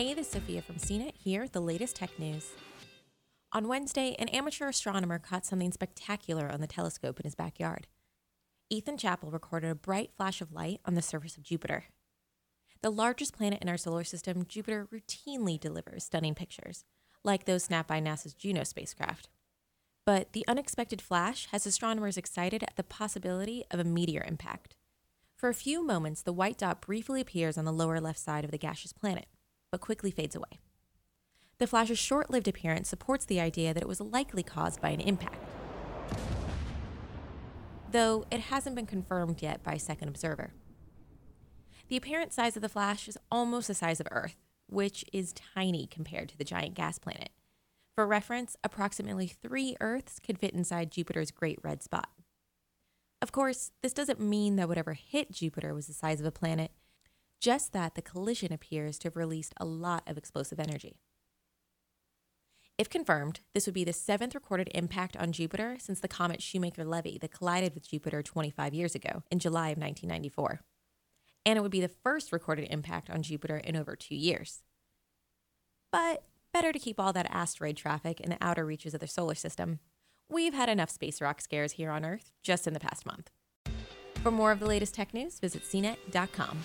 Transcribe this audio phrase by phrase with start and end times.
[0.00, 2.52] Hey, this is Sophia from CNET here with the latest tech news.
[3.52, 7.86] On Wednesday, an amateur astronomer caught something spectacular on the telescope in his backyard.
[8.70, 11.84] Ethan Chappel recorded a bright flash of light on the surface of Jupiter.
[12.80, 16.86] The largest planet in our solar system, Jupiter routinely delivers stunning pictures,
[17.22, 19.28] like those snapped by NASA's Juno spacecraft.
[20.06, 24.76] But the unexpected flash has astronomers excited at the possibility of a meteor impact.
[25.36, 28.50] For a few moments, the white dot briefly appears on the lower left side of
[28.50, 29.26] the gaseous planet,
[29.70, 30.60] but quickly fades away.
[31.58, 35.00] The flash's short lived appearance supports the idea that it was likely caused by an
[35.00, 35.38] impact.
[37.92, 40.52] Though it hasn't been confirmed yet by a second observer.
[41.88, 44.36] The apparent size of the flash is almost the size of Earth,
[44.68, 47.30] which is tiny compared to the giant gas planet.
[47.96, 52.08] For reference, approximately three Earths could fit inside Jupiter's Great Red Spot.
[53.20, 56.70] Of course, this doesn't mean that whatever hit Jupiter was the size of a planet,
[57.40, 61.00] just that the collision appears to have released a lot of explosive energy.
[62.76, 66.84] If confirmed, this would be the seventh recorded impact on Jupiter since the comet Shoemaker
[66.84, 70.60] Levy that collided with Jupiter 25 years ago in July of 1994.
[71.44, 74.62] And it would be the first recorded impact on Jupiter in over two years.
[75.92, 79.34] But better to keep all that asteroid traffic in the outer reaches of the solar
[79.34, 79.80] system.
[80.30, 83.30] We've had enough space rock scares here on Earth just in the past month.
[84.22, 86.60] For more of the latest tech news, visit cnet.com.